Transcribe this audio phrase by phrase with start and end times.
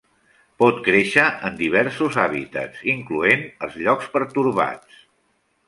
[0.61, 5.01] Pot créixer en diversos hàbitats incloent els llocs pertorbats.